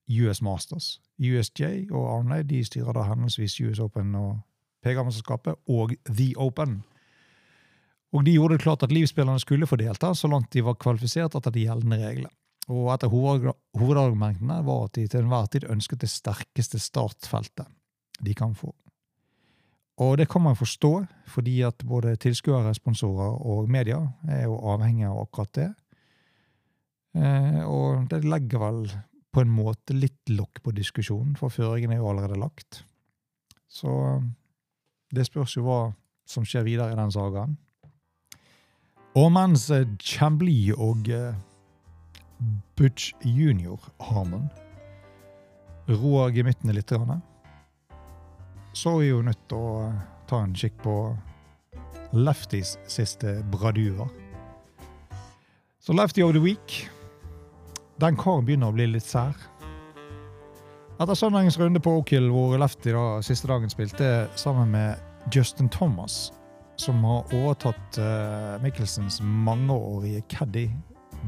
US 0.08 0.40
Masters. 0.42 1.00
USJ 1.20 1.90
og 1.90 2.06
RNA 2.22 2.42
de 2.48 2.64
styrer 2.64 2.96
da 2.96 3.04
henholdsvis 3.10 3.60
US 3.60 3.82
Open 3.82 4.14
og 4.14 4.38
PGA-mesterskapet 4.82 5.54
og 5.68 5.92
The 6.08 6.32
Open. 6.36 6.80
Og 8.12 8.24
de 8.24 8.32
gjorde 8.32 8.56
det 8.56 8.64
klart 8.64 8.82
at 8.82 8.92
livsspillerne 8.92 9.40
skulle 9.40 9.66
få 9.66 9.76
delta 9.76 10.14
så 10.14 10.28
langt 10.28 10.52
de 10.52 10.64
var 10.64 10.80
kvalifisert 10.80 11.34
etter 11.34 11.52
de 11.52 11.66
gjeldende 11.66 12.00
reglene. 12.00 12.32
Og 12.70 12.92
et 12.94 13.04
av 13.04 13.10
hovedargumentene 13.10 14.60
var 14.66 14.84
at 14.86 14.94
de 14.94 15.08
til 15.10 15.24
enhver 15.24 15.48
tid 15.50 15.66
ønsket 15.70 16.04
det 16.04 16.10
sterkeste 16.12 16.78
startfeltet 16.78 17.66
de 18.22 18.34
kan 18.38 18.54
få. 18.54 18.70
Og 20.02 20.16
det 20.18 20.28
kan 20.30 20.42
man 20.44 20.56
forstå, 20.56 20.92
fordi 21.28 21.60
at 21.66 21.82
både 21.86 22.16
tilskuere, 22.16 22.74
sponsorer 22.74 23.34
og 23.46 23.70
media 23.70 23.98
er 24.28 24.46
jo 24.46 24.60
avhengig 24.72 25.08
av 25.08 25.20
akkurat 25.24 25.52
det. 25.58 25.68
Eh, 27.18 27.60
og 27.66 28.06
det 28.10 28.22
legger 28.24 28.62
vel 28.62 28.86
på 29.32 29.42
en 29.42 29.52
måte 29.52 29.96
litt 29.96 30.32
lokk 30.32 30.62
på 30.64 30.72
diskusjonen, 30.76 31.36
for 31.36 31.52
føringen 31.52 31.92
er 31.92 32.00
jo 32.00 32.08
allerede 32.08 32.40
lagt. 32.40 32.82
Så 33.68 33.90
det 35.12 35.26
spørs 35.28 35.56
jo 35.56 35.66
hva 35.66 35.82
som 36.28 36.46
skjer 36.46 36.64
videre 36.66 36.94
i 36.94 36.98
den 36.98 37.12
sagaen. 37.12 37.56
Og 39.18 39.28
mens 39.32 39.66
Chambly 40.00 40.72
og 40.72 41.08
eh, 41.12 41.36
Butch 42.76 43.12
Junior-Harmon 43.22 44.48
roer 45.86 46.30
gemyttene 46.30 46.72
litt. 46.72 46.92
Så 48.72 48.94
er 48.94 48.98
vi 49.00 49.08
jo 49.10 49.22
nødt 49.22 49.42
til 49.50 49.58
å 49.58 49.92
ta 50.30 50.42
en 50.42 50.54
kikk 50.56 50.78
på 50.84 50.96
Lefties 52.12 52.76
siste 52.90 53.38
braduer. 53.52 54.08
Så 55.82 55.92
Lefty 55.92 56.22
of 56.22 56.32
the 56.32 56.40
Week 56.40 56.90
Den 57.98 58.16
karen 58.16 58.44
begynner 58.46 58.70
å 58.70 58.76
bli 58.76 58.86
litt 58.90 59.06
sær. 59.06 59.36
Etter 61.00 61.16
søndagens 61.18 61.58
runde 61.58 61.80
på 61.82 61.96
Oakhill, 61.98 62.28
hvor 62.30 62.56
Lefty 62.58 62.92
da 62.94 63.20
siste 63.24 63.48
dagen 63.50 63.70
spilte 63.70 64.28
sammen 64.38 64.70
med 64.74 65.32
Justin 65.34 65.68
Thomas, 65.72 66.32
som 66.76 67.02
har 67.06 67.30
overtatt 67.34 67.98
uh, 67.98 68.58
Michelsens 68.62 69.20
mangeårige 69.22 70.24
caddy 70.32 70.66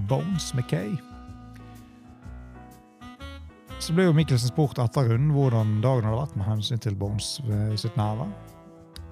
Bones 0.08 0.54
McKay 0.54 0.96
så 3.84 3.92
ble 3.92 4.06
jo 4.06 4.14
Mikkelsen 4.16 4.48
spurt 4.48 4.78
etter 4.80 5.10
runden 5.10 5.34
hvordan 5.34 5.74
dagen 5.84 6.06
hadde 6.08 6.16
vært 6.16 6.36
med 6.38 6.46
hensyn 6.46 6.80
til 6.80 6.94
Bones 6.96 7.34
ved 7.44 7.74
sitt 7.82 7.96
nærvær. 8.00 8.30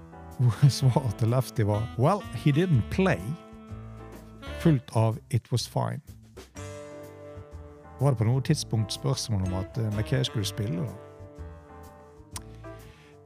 Svaret 0.79 1.19
til 1.19 1.29
Lefty 1.29 1.67
var 1.69 1.85
'Well, 1.99 2.23
he 2.33 2.53
didn't 2.53 2.81
play', 2.91 3.21
fullt 4.61 4.97
av 4.97 5.19
'It 5.31 5.53
was 5.53 5.69
fine'. 5.69 6.01
Var 8.01 8.11
det 8.11 8.19
på 8.19 8.25
noe 8.25 8.41
tidspunkt 8.41 8.93
spørsmål 8.93 9.43
om 9.47 9.55
at 9.55 9.77
Mackay 9.77 9.97
McKay 9.97 10.25
skulle 10.25 10.45
spille? 10.45 10.77
da? 10.77 10.93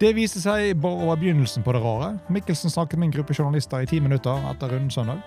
Det 0.00 0.16
viste 0.16 0.40
seg 0.40 0.80
bare 0.80 1.04
over 1.04 1.16
begynnelsen 1.16 1.62
på 1.62 1.72
det 1.72 1.82
rare. 1.82 2.18
Mikkelsen 2.28 2.70
snakket 2.70 2.98
med 2.98 3.06
en 3.06 3.12
gruppe 3.12 3.34
journalister 3.38 3.78
i 3.78 3.86
ti 3.86 4.00
minutter 4.00 4.50
etter 4.50 4.68
runden 4.68 4.90
søndag. 4.90 5.22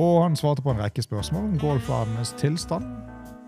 Og 0.00 0.22
han 0.22 0.36
svarte 0.36 0.62
på 0.64 0.72
en 0.72 0.80
rekke 0.80 1.02
spørsmål 1.04 1.50
om 1.50 1.58
golfverdenens 1.60 2.32
tilstand, 2.40 2.86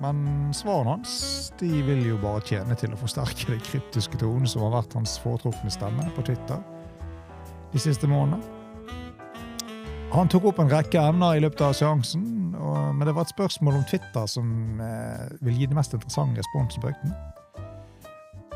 men 0.02 0.24
svarene 0.56 0.96
hans 0.96 1.52
de 1.60 1.70
vil 1.86 2.02
jo 2.08 2.18
bare 2.20 2.42
tjene 2.44 2.76
til 2.76 2.92
å 2.92 2.98
forsterke 3.00 3.52
den 3.52 3.62
kryptiske 3.64 4.18
tonen 4.20 4.48
som 4.50 4.66
har 4.66 4.74
vært 4.80 4.96
hans 4.98 5.16
foretrukne 5.22 5.72
stemme 5.72 6.08
på 6.16 6.26
Twitter 6.26 6.60
de 7.72 7.82
siste 7.82 8.08
månedene. 8.10 8.42
Han 10.14 10.28
tok 10.30 10.44
opp 10.50 10.60
en 10.62 10.70
rekke 10.70 11.00
emner 11.00 11.34
i 11.34 11.40
løpet 11.42 11.62
av 11.66 11.72
seansen, 11.74 12.26
men 12.54 13.02
det 13.02 13.14
var 13.16 13.26
et 13.26 13.32
spørsmål 13.34 13.80
om 13.80 13.86
Twitter 13.90 14.28
som 14.30 14.80
eh, 14.82 15.24
vil 15.42 15.56
gi 15.58 15.66
den 15.66 15.78
mest 15.78 15.96
interessante 15.96 16.38
responsen 16.38 16.84
på 16.84 16.92
økten. 16.92 17.16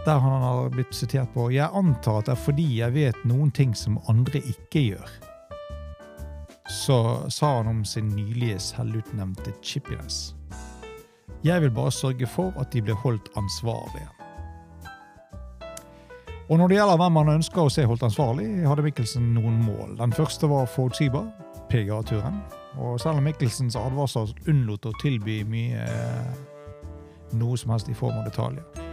Der 0.06 0.20
han 0.22 0.44
har 0.44 0.70
blitt 0.70 0.94
sitert 0.94 1.32
på 1.34 1.50
'Jeg 1.50 1.70
antar 1.74 2.20
at 2.20 2.26
det 2.26 2.36
er 2.36 2.44
fordi 2.44 2.68
jeg 2.78 2.94
vet 2.94 3.24
noen 3.24 3.50
ting 3.50 3.74
som 3.74 3.98
andre 4.08 4.38
ikke 4.38 4.84
gjør'. 4.94 5.27
Så 6.68 7.30
sa 7.30 7.56
han 7.56 7.66
om 7.66 7.84
sin 7.84 8.08
nylige 8.08 8.58
selvutnevnte 8.58 9.52
chippiness. 9.62 10.34
Jeg 11.44 11.62
vil 11.62 11.70
bare 11.70 11.92
sørge 11.92 12.26
for 12.26 12.52
at 12.60 12.72
de 12.72 12.82
blir 12.82 12.94
holdt 12.94 13.28
ansvarlige. 13.36 14.08
Og 16.48 16.58
Når 16.58 16.68
det 16.68 16.76
gjelder 16.76 16.96
hvem 16.96 17.12
man 17.12 17.28
ønsker 17.28 17.60
å 17.60 17.70
se 17.72 17.84
holdt 17.84 18.02
ansvarlig, 18.02 18.46
hadde 18.64 18.82
Mikkelsen 18.82 19.34
noen 19.34 19.58
mål. 19.66 19.96
Den 19.98 20.12
første 20.12 20.48
var 20.48 20.64
forutsigbar, 20.66 21.26
PGA-turen. 21.68 22.40
Og 22.78 23.00
selv 23.00 23.20
om 23.20 23.26
Mikkelsens 23.28 23.76
advarsel 23.76 24.32
unnlot 24.48 24.88
å 24.88 24.94
tilby 25.02 25.42
mye 25.44 25.84
noe 27.36 27.56
som 27.60 27.74
helst 27.74 27.92
i 27.92 27.96
form 27.96 28.16
av 28.20 28.30
detaljer. 28.30 28.87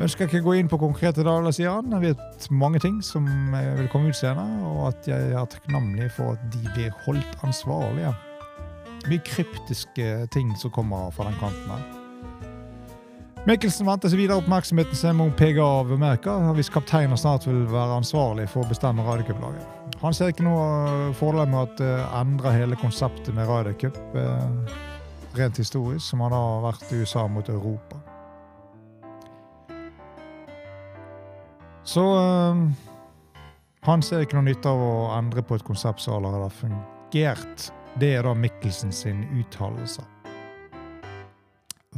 Jeg 0.00 0.14
ikke 0.30 0.40
å 0.40 0.44
gå 0.46 0.52
inn 0.56 0.68
på 0.72 0.78
konkrete 0.80 1.20
daler, 1.26 1.52
sier 1.52 1.74
han. 1.74 1.90
Jeg 1.92 2.14
vet 2.14 2.46
mange 2.56 2.80
ting 2.80 3.02
som 3.04 3.26
vil 3.52 3.88
komme 3.92 4.08
ut 4.08 4.16
senere, 4.16 4.48
og 4.64 4.86
at 4.94 5.08
jeg 5.10 5.34
er 5.36 5.50
takknemlig 5.52 6.08
for 6.16 6.38
at 6.38 6.46
de 6.54 6.62
blir 6.72 6.94
holdt 7.04 7.44
ansvarlige. 7.44 8.14
Mye 9.10 9.20
kryptiske 9.28 10.06
ting 10.32 10.54
som 10.56 10.72
kommer 10.72 11.12
fra 11.12 11.28
den 11.28 11.36
kanten 11.42 11.68
her. 11.74 11.84
Mikkelsen 13.48 13.88
venter 13.88 14.12
seg 14.12 14.22
videre 14.22 14.40
oppmerksomheten 14.40 14.96
sin 14.96 15.16
mot 15.20 15.36
PGA 15.36 15.68
Amerika, 15.92 16.38
hvis 16.56 16.72
kapteinen 16.72 17.20
snart 17.20 17.44
vil 17.48 17.62
være 17.68 18.00
ansvarlig 18.00 18.48
for 18.52 18.64
å 18.64 18.72
bestemme 18.72 19.04
Ryder 19.04 19.28
Han 20.00 20.16
ser 20.16 20.32
ikke 20.32 20.48
noe 20.48 21.12
fordel 21.16 21.48
med 21.48 21.60
at 21.66 21.80
det 21.80 21.94
endrer 22.22 22.56
hele 22.56 22.80
konseptet 22.80 23.36
med 23.36 23.48
Ryder 23.48 23.76
Cup, 23.80 24.00
uh, 24.16 24.80
rent 25.36 25.60
historisk, 25.60 26.04
som 26.08 26.24
han 26.24 26.36
har 26.36 26.64
vært 26.70 26.88
i 26.88 27.00
USA 27.04 27.28
mot 27.28 27.52
Europa. 27.52 27.99
Så 31.84 32.04
uh, 32.04 32.56
han 33.88 34.02
ser 34.04 34.24
ikke 34.24 34.36
noe 34.36 34.48
nytte 34.50 34.68
av 34.70 34.80
å 34.84 34.94
endre 35.16 35.42
på 35.42 35.56
et 35.56 35.66
konsept 35.66 36.02
som 36.04 36.18
allerede 36.18 36.48
har 36.48 36.56
fungert. 36.56 37.70
Det 38.00 38.14
er 38.16 38.26
da 38.26 38.34
Mikkelsen 38.36 38.92
sin 38.94 39.24
uttalelse. 39.40 40.04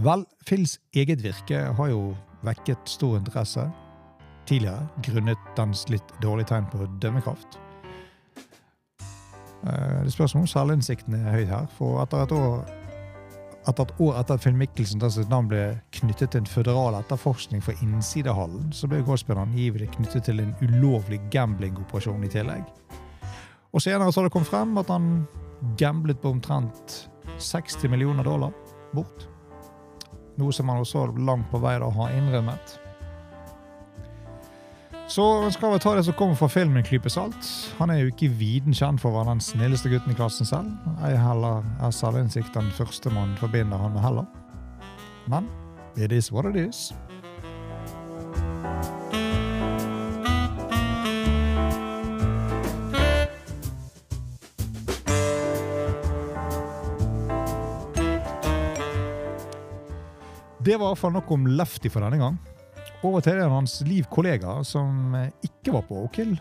Vel, 0.03 0.25
Phils 0.49 0.79
eget 0.97 1.21
virke 1.25 1.67
har 1.77 1.91
jo 1.91 2.13
vekket 2.47 2.89
stor 2.89 3.19
interesse 3.19 3.67
tidligere, 4.49 4.87
grunnet 5.05 5.51
dens 5.59 5.85
litt 5.93 6.15
dårlige 6.23 6.49
tegn 6.51 6.71
på 6.73 6.87
dømmekraft. 7.03 7.59
Eh, 9.63 9.99
det 10.05 10.13
spørs 10.15 10.35
om 10.35 10.47
selvinnsikten 10.49 11.15
er 11.21 11.37
høy 11.37 11.45
her, 11.51 11.69
for 11.77 12.01
etter 12.03 12.25
et 12.25 12.35
år 12.35 12.65
etter 13.69 13.87
et 13.87 14.01
år 14.03 14.19
etter 14.21 14.39
at 14.39 14.43
Phil 14.43 14.57
Mickelsen 14.59 15.03
sitt 15.13 15.31
navn 15.31 15.49
ble 15.51 15.63
knyttet 15.95 16.33
til 16.33 16.43
en 16.43 16.51
føderal 16.51 16.97
etterforskning 16.99 17.63
for 17.63 17.79
innsidehallen, 17.85 18.73
så 18.75 18.91
ble 18.91 19.03
golfspilleren 19.07 19.53
angivelig 19.53 19.93
knyttet 19.97 20.27
til 20.27 20.43
en 20.43 20.55
ulovlig 20.65 21.21
gamblingoperasjon 21.35 22.27
i 22.27 22.33
tillegg. 22.33 22.67
Og 23.73 23.81
senere 23.81 24.13
så 24.13 24.21
har 24.21 24.29
det 24.29 24.35
kommet 24.35 24.51
frem 24.51 24.77
at 24.83 24.91
han 24.93 25.27
gamblet 25.79 26.21
på 26.21 26.35
omtrent 26.35 26.99
60 27.39 27.89
millioner 27.93 28.27
dollar 28.27 28.53
bort. 28.93 29.29
Noe 30.41 30.53
som 30.53 30.69
han 30.73 30.83
også 30.83 31.07
langt 31.21 31.51
på 31.53 31.61
vei 31.63 31.79
da 31.81 31.89
har 31.93 32.17
innrømmet. 32.17 32.82
Så 35.09 35.51
skal 35.51 35.73
vi 35.73 35.79
ta 35.79 35.95
det 35.95 36.05
som 36.05 36.15
kommer 36.15 36.35
fra 36.35 36.49
filmen, 36.49 36.77
en 36.77 36.85
klype 36.85 37.11
salt. 37.11 37.49
Han 37.79 37.91
er 37.91 37.99
jo 38.01 38.13
ikke 38.13 38.31
viden 38.39 38.73
kjent 38.73 39.01
for 39.03 39.11
å 39.11 39.19
være 39.19 39.35
den 39.35 39.43
snilleste 39.45 39.91
gutten 39.93 40.15
i 40.15 40.17
klassen 40.17 40.49
selv. 40.49 40.71
Ei 41.05 41.13
heller 41.19 41.67
er 41.85 41.93
selvinnsikt 41.93 42.55
den 42.57 42.71
første 42.73 43.13
man 43.13 43.35
forbinder 43.41 43.77
han 43.83 43.93
med 43.93 44.05
heller. 44.07 44.25
Men 45.29 45.51
it 45.97 46.13
is 46.13 46.33
what 46.33 46.49
it 46.49 46.57
is. 46.57 46.95
Det 60.63 60.77
var 60.79 60.93
iallfall 60.93 61.13
nok 61.13 61.31
om 61.35 61.47
Lefty 61.59 61.91
for 61.91 62.05
denne 62.07 62.21
gang. 62.23 62.41
Over 63.03 63.19
til 63.19 63.35
en 63.35 63.49
av 63.49 63.57
hans 63.57 63.81
livkollega 63.83 64.61
som 64.63 65.15
eh, 65.19 65.31
ikke 65.43 65.73
var 65.75 65.83
på 65.89 65.97
Oakhill, 66.05 66.37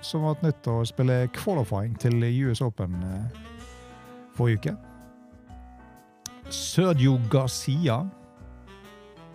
som 0.00 0.22
var 0.24 0.38
nødt 0.40 0.62
til 0.64 0.78
å 0.78 0.84
spille 0.88 1.16
qualifying 1.36 1.96
til 2.00 2.22
US 2.46 2.62
Open 2.64 2.94
eh, 3.04 3.40
forrige 4.36 4.56
uke. 4.56 4.72
Sergio 6.48 7.18
Garcia 7.28 7.98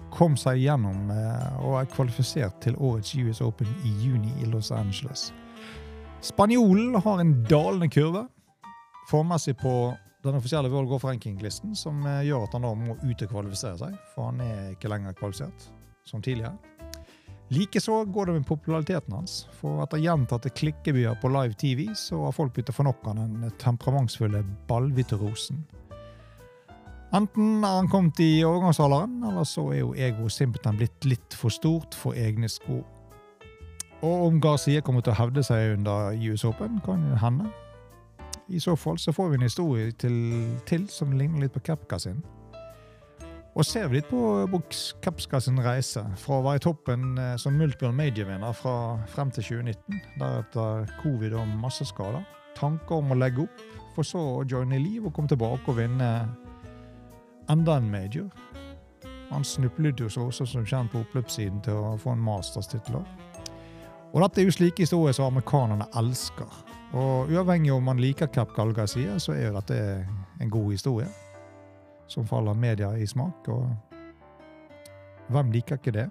kom 0.09 0.33
seg 0.39 0.63
gjennom 0.63 1.11
eh, 1.13 1.59
og 1.61 1.75
er 1.83 1.91
kvalifisert 1.91 2.57
til 2.65 2.79
årets 2.81 3.13
US 3.13 3.43
Open 3.45 3.69
i 3.85 3.93
juni 4.01 4.33
i 4.41 4.50
Los 4.50 4.71
Angeles. 4.73 5.27
Spanjolen 6.25 6.97
har 6.97 7.21
en 7.21 7.35
dalende 7.45 7.91
kurve, 7.93 8.23
formmessig 9.11 9.53
på 9.61 9.75
den 10.25 10.39
offisielle 10.39 10.69
World 10.73 10.89
Golf 10.89 11.05
Ranking-listen, 11.05 11.77
som 11.77 12.01
gjør 12.25 12.47
at 12.47 12.57
han 12.57 12.65
da 12.65 12.73
må 12.77 12.97
ut 13.05 13.21
og 13.21 13.31
kvalifisere 13.35 13.77
seg, 13.85 14.01
for 14.15 14.31
han 14.31 14.41
er 14.45 14.73
ikke 14.73 14.89
lenger 14.89 15.17
kvalifisert 15.21 15.69
som 16.05 16.22
tidligere. 16.22 16.58
Likeså 17.51 18.05
går 18.05 18.25
det 18.25 18.34
med 18.34 18.48
populariteten 18.48 19.13
hans, 19.13 19.41
for 19.60 19.84
etter 19.84 20.00
gjentatte 20.00 20.53
klikkebyer 20.55 21.17
på 21.20 21.31
live 21.34 21.58
TV, 21.60 21.89
så 22.00 22.22
har 22.24 22.36
folk 22.36 22.53
begynt 22.55 22.72
å 22.72 22.75
få 22.77 22.86
nok 22.88 23.03
av 23.12 23.17
den 23.20 23.51
temperamentsfulle 23.60 24.39
ballvitterosen. 24.70 25.60
Enten 27.12 27.60
er 27.60 27.75
han 27.75 27.89
kommet 27.91 28.20
i 28.24 28.39
overgangsalderen, 28.48 29.17
eller 29.27 29.43
så 29.43 29.65
er 29.74 29.81
jo 29.81 29.91
egoet 30.00 30.31
simpelthen 30.31 30.79
blitt 30.79 31.08
litt 31.12 31.36
for 31.36 31.51
stort 31.51 31.98
for 31.98 32.15
egne 32.15 32.48
sko. 32.48 32.79
Og 34.01 34.27
om 34.29 34.39
Garcia 34.41 34.79
kommer 34.81 35.03
til 35.03 35.12
å 35.12 35.20
hevde 35.20 35.43
seg 35.43 35.75
under 35.75 36.15
US 36.31 36.48
Open, 36.48 36.79
kan 36.86 37.03
jo 37.10 37.20
hende. 37.20 37.51
I 38.48 38.63
så 38.63 38.77
fall 38.79 38.96
så 39.00 39.12
får 39.12 39.29
vi 39.29 39.41
en 39.41 39.50
historie 39.50 39.91
til, 39.91 40.15
til 40.65 40.88
som 40.88 41.12
ligner 41.12 41.43
litt 41.43 41.53
på 41.53 41.65
Kepka 41.67 42.00
sin. 42.00 42.24
Og 43.51 43.65
ser 43.67 43.89
vi 43.89 43.98
litt 44.00 44.08
på 44.08 44.62
Kepska 45.03 45.41
sin 45.43 45.60
reise, 45.60 46.05
fra 46.22 46.38
å 46.39 46.43
være 46.46 46.62
i 46.62 46.63
toppen 46.63 47.17
eh, 47.20 47.34
som 47.41 47.58
multiple 47.60 47.91
major-vinner 47.91 48.53
fra 48.55 48.75
frem 49.12 49.31
til 49.36 49.43
2019, 49.43 49.98
deretter 50.22 50.93
covid 51.01 51.36
og 51.36 51.58
masse 51.60 51.84
skader, 51.89 52.24
tanker 52.55 53.01
om 53.01 53.12
å 53.12 53.17
legge 53.20 53.43
opp, 53.43 53.65
for 53.91 54.08
så 54.08 54.22
å 54.38 54.46
joine 54.48 54.79
liv 54.79 55.03
og 55.03 55.12
komme 55.17 55.27
tilbake 55.27 55.67
og 55.67 55.81
vinne 55.81 56.08
enda 57.51 57.75
en 57.75 57.89
major. 57.91 58.29
Han 59.34 59.43
snublet 59.43 60.00
jo 60.00 60.08
så 60.12 60.29
også 60.29 60.48
som 60.48 60.67
kjent 60.67 60.93
på 60.93 61.01
oppløpssiden 61.03 61.60
til 61.65 61.75
å 61.75 61.98
få 62.00 62.13
en 62.15 62.24
masterstittel. 62.24 63.01
Og 64.12 64.24
dette 64.24 64.41
er 64.41 64.48
jo 64.48 64.55
slike 64.55 64.86
historier 64.86 65.15
som 65.15 65.27
amerikanerne 65.27 65.88
elsker. 66.00 66.48
Og 66.96 67.31
uavhengig 67.31 67.72
om 67.75 67.84
man 67.88 68.00
liker 68.00 68.31
Kapp 68.31 68.55
Galga 68.55 68.88
sier, 68.88 69.20
så 69.24 69.36
er 69.36 69.50
jo 69.50 69.58
dette 69.60 69.77
en 70.39 70.51
god 70.51 70.72
historie. 70.72 71.08
Som 72.11 72.27
faller 72.27 72.57
media 72.57 72.91
i 72.99 73.07
smak, 73.07 73.47
og 73.47 73.69
hvem 75.31 75.51
liker 75.55 75.79
ikke 75.79 75.95
det? 75.95 76.09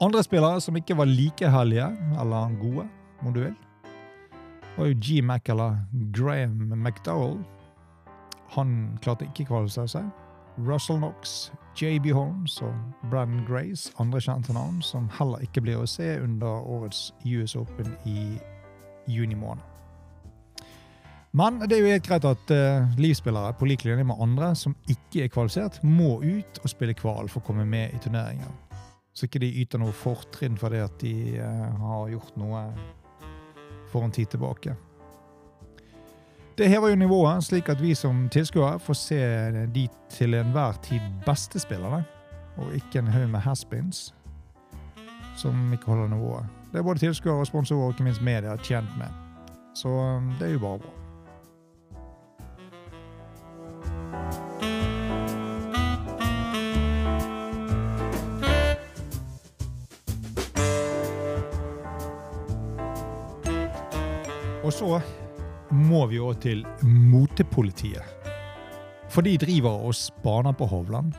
Andre 0.00 0.22
spillere 0.22 0.60
som 0.62 0.76
ikke 0.78 0.96
var 0.96 1.10
like 1.10 1.50
hellige, 1.50 1.88
eller 2.20 2.54
gode, 2.60 2.84
om 3.20 3.32
du 3.34 3.40
vil, 3.40 3.54
var 4.76 4.86
jo 4.86 4.94
G. 5.02 5.22
Mac 5.22 5.48
eller 5.48 5.80
Graham 6.14 6.72
McDowell. 6.76 7.40
Han 8.54 8.98
klarte 9.02 9.26
ikke 9.26 9.48
kvalifisere 9.48 9.88
seg. 9.88 10.10
Russell 10.66 10.98
Knox, 10.98 11.50
JB 11.80 12.12
Holmes 12.14 12.62
og 12.62 12.74
Brandon 13.10 13.44
Grace, 13.46 13.92
andre 13.98 14.20
kjente 14.20 14.52
navn, 14.52 14.82
som 14.82 15.10
heller 15.18 15.42
ikke 15.42 15.62
blir 15.62 15.82
å 15.82 15.86
se 15.86 16.16
under 16.22 16.62
årets 16.66 17.12
US 17.26 17.56
Open 17.58 17.94
i 18.06 18.38
juni 19.06 19.38
måned. 19.38 19.67
Men 21.36 21.58
det 21.60 21.76
er 21.76 21.82
jo 21.82 21.92
helt 21.92 22.06
greit 22.06 22.24
at 22.24 22.52
uh, 22.54 22.88
livspillere 22.98 23.52
på 23.58 23.68
lik 23.68 23.84
linje 23.84 24.06
med 24.08 24.20
andre 24.20 24.54
som 24.56 24.76
ikke 24.88 25.26
er 25.26 25.32
kvalifisert, 25.32 25.82
må 25.84 26.16
ut 26.22 26.60
og 26.62 26.72
spille 26.72 26.96
kval 26.96 27.28
for 27.28 27.42
å 27.42 27.48
komme 27.50 27.66
med 27.68 27.92
i 27.94 28.00
turneringen. 28.02 28.54
Så 29.12 29.26
ikke 29.26 29.42
de 29.42 29.50
yter 29.60 29.82
noe 29.82 29.92
fortrinn 29.92 30.56
for 30.58 30.72
det 30.72 30.84
at 30.86 31.00
de 31.02 31.14
uh, 31.42 31.68
har 31.84 32.12
gjort 32.14 32.36
noe 32.40 32.64
for 33.92 34.04
en 34.04 34.14
tid 34.14 34.32
tilbake. 34.32 34.76
Det 36.58 36.68
hever 36.68 36.88
jo 36.88 36.98
nivået, 36.98 37.44
slik 37.44 37.68
at 37.70 37.82
vi 37.82 37.92
som 37.94 38.24
tilskuere 38.34 38.80
får 38.82 38.96
se 38.98 39.18
de 39.74 39.84
til 40.10 40.34
enhver 40.34 40.80
tid 40.82 41.04
beste 41.26 41.60
spillerne, 41.62 42.02
og 42.58 42.74
ikke 42.74 42.98
en 42.98 43.12
haug 43.14 43.28
med 43.30 43.44
haspins 43.44 44.08
som 45.38 45.72
ikke 45.72 45.86
holder 45.86 46.08
nivået. 46.16 46.46
Det 46.72 46.78
er 46.78 46.82
både 46.82 46.98
tilskuere, 46.98 47.46
sponsorer 47.46 47.84
og 47.86 47.94
ikke 47.94 48.08
minst 48.08 48.22
media 48.22 48.56
tjent 48.56 48.90
med. 48.98 49.06
Så 49.74 49.88
um, 49.88 50.32
det 50.40 50.48
er 50.48 50.52
jo 50.52 50.58
bare 50.58 50.78
bra. 50.78 50.97
Vi 66.10 66.20
òg 66.22 66.40
til 66.42 66.64
motepolitiet. 66.84 68.04
For 69.08 69.24
de 69.24 69.38
driver 69.40 69.86
og 69.88 69.96
spaner 69.96 70.56
på 70.56 70.68
Hovland. 70.68 71.14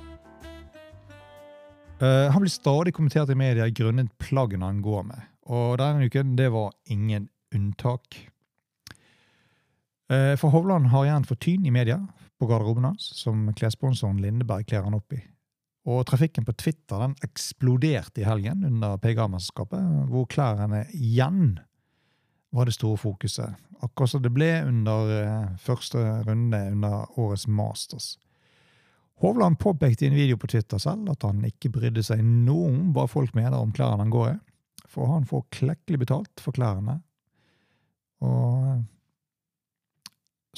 Uh, 1.99 2.29
han 2.31 2.39
blir 2.39 2.53
stadig 2.53 2.93
kommentert 2.95 3.31
i 3.33 3.37
media 3.37 3.67
grunnet 3.75 4.11
plaggene 4.21 4.69
han 4.69 4.83
går 4.85 5.07
med. 5.09 5.25
Og 5.49 5.79
denne 5.81 6.07
uken 6.07 6.35
det 6.39 6.51
var 6.53 6.71
ingen 6.87 7.27
unntak. 7.55 8.21
Uh, 10.09 10.35
for 10.39 10.53
Hovland 10.53 10.93
har 10.93 11.07
igjen 11.07 11.27
fått 11.27 11.43
tyn 11.47 11.65
i 11.65 11.73
media 11.73 11.99
på 12.39 12.47
garderoben 12.47 12.87
hans, 12.87 13.09
som 13.19 13.49
klessponsoren 13.57 14.21
Lindeberg 14.23 14.69
kler 14.69 14.85
han 14.87 14.95
opp 14.95 15.17
i. 15.17 15.19
Og 15.89 16.05
trafikken 16.07 16.45
på 16.45 16.53
Twitter 16.59 17.01
den 17.01 17.15
eksploderte 17.25 18.21
i 18.21 18.27
helgen 18.27 18.63
under 18.67 18.99
PGA-mesterskapet, 19.01 20.05
hvor 20.11 20.27
klærne 20.29 20.85
igjen 20.93 21.57
var 22.49 22.65
det 22.65 22.75
store 22.77 22.97
fokuset. 22.97 23.55
Akkurat 23.79 24.09
som 24.09 24.23
det 24.23 24.31
ble 24.33 24.49
under 24.67 25.11
eh, 25.21 25.55
første 25.61 26.01
runde 26.27 26.59
under 26.71 27.19
årets 27.19 27.47
Masters. 27.47 28.17
Hovland 29.19 29.59
påpekte 29.59 30.05
i 30.05 30.07
en 30.07 30.15
video 30.15 30.37
på 30.37 30.47
Twitter 30.47 30.79
selv 30.79 31.09
at 31.11 31.23
han 31.27 31.43
ikke 31.47 31.71
brydde 31.75 32.03
seg 32.07 32.23
noe 32.23 32.69
om 32.69 32.93
hva 32.95 33.05
folk 33.11 33.35
mener 33.35 33.59
om 33.59 33.73
klærne 33.75 34.05
han 34.05 34.13
går 34.13 34.29
i, 34.31 34.37
for 34.87 35.11
han 35.11 35.27
får 35.27 35.49
klekkelig 35.55 35.99
betalt 36.05 36.43
for 36.43 36.55
klærne. 36.55 37.01
Og 38.23 38.69
eh, 38.69 38.79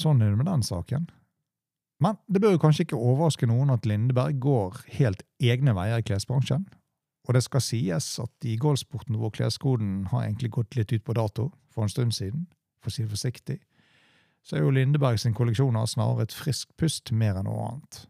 sånn 0.02 0.22
er 0.22 0.32
det 0.32 0.40
med 0.40 0.50
den 0.50 0.64
saken. 0.66 1.10
Men 2.02 2.18
det 2.26 2.42
bør 2.42 2.56
jo 2.56 2.62
kanskje 2.62 2.86
ikke 2.86 2.98
overraske 2.98 3.46
noen 3.46 3.70
at 3.74 3.86
Lindeberg 3.86 4.40
går 4.42 4.80
helt 4.96 5.22
egne 5.38 5.74
veier 5.76 6.02
i 6.02 6.06
klesbransjen. 6.06 6.64
Og 7.28 7.36
det 7.36 7.44
skal 7.46 7.62
sies 7.62 8.06
at 8.18 8.46
i 8.48 8.56
golfsporten 8.58 9.18
hvor 9.18 9.30
kleskoden 9.34 10.08
har 10.10 10.24
egentlig 10.24 10.50
gått 10.56 10.76
litt 10.78 10.92
ut 10.92 11.04
på 11.06 11.14
dato 11.14 11.50
for 11.70 11.86
en 11.86 11.92
stund 11.92 12.14
siden, 12.16 12.48
for 12.82 12.90
å 12.90 12.94
si 12.94 13.04
det 13.04 13.12
forsiktig, 13.12 13.58
så 14.42 14.56
er 14.56 14.64
jo 14.64 14.72
Lindeberg 14.74 15.20
sin 15.22 15.36
kolleksjoner 15.38 15.86
snarere 15.86 16.26
et 16.26 16.34
friskt 16.34 16.74
pust 16.80 17.12
mer 17.14 17.38
enn 17.38 17.46
noe 17.46 17.68
annet. 17.68 18.00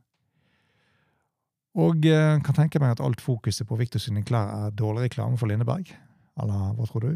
Og 1.82 2.06
eh, 2.08 2.38
kan 2.44 2.56
tenke 2.56 2.80
meg 2.80 2.94
at 2.94 3.02
alt 3.04 3.20
fokuset 3.24 3.68
på 3.68 3.76
Victor 3.80 4.00
sine 4.00 4.24
klær 4.28 4.48
er 4.66 4.76
dårlig 4.76 5.06
reklame 5.08 5.38
for 5.40 5.48
Lindeberg. 5.48 5.92
Eller 6.40 6.72
hva 6.76 6.88
tror 6.88 7.04
du? 7.04 7.12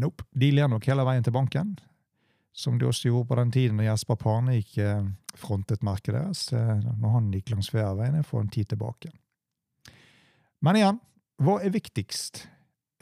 Nope. 0.00 0.24
De 0.32 0.50
ler 0.52 0.68
nok 0.68 0.84
hele 0.88 1.04
veien 1.06 1.24
til 1.24 1.34
banken, 1.36 1.74
som 2.52 2.78
de 2.80 2.88
også 2.88 3.08
gjorde 3.08 3.28
på 3.30 3.38
den 3.40 3.52
tiden 3.54 3.80
da 3.80 3.88
Jesper 3.88 4.18
Parnik 4.20 4.76
eh, 4.80 5.04
frontet 5.38 5.84
merket 5.86 6.16
deres, 6.16 6.46
eh, 6.52 6.80
når 7.00 7.16
han 7.18 7.30
gikk 7.34 7.54
langs 7.54 7.70
fairwayene 7.72 8.24
for 8.26 8.44
en 8.44 8.52
tid 8.52 8.72
tilbake. 8.72 9.12
Men 10.62 10.78
igjen, 10.78 11.00
hva 11.42 11.58
er 11.62 11.74
viktigst? 11.74 12.48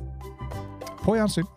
På 1.01 1.17
gjensyn. 1.17 1.49